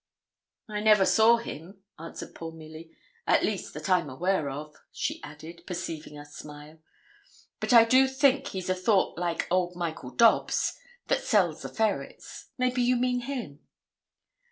[0.67, 2.89] 'I never saw him,' answered poor Milly.
[3.27, 6.79] 'At least, that I'm aware of,' she added, perceiving us smile.
[7.59, 10.75] 'But I do think he's a thought like old Michael Dobbs,
[11.05, 13.59] that sells the ferrets, maybe you mean him?'